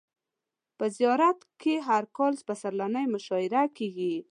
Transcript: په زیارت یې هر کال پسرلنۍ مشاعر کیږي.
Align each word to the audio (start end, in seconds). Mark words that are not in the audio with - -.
په 0.77 0.85
زیارت 0.97 1.39
یې 1.63 1.75
هر 1.87 2.03
کال 2.17 2.33
پسرلنۍ 2.47 3.05
مشاعر 3.15 3.53
کیږي. 3.77 4.15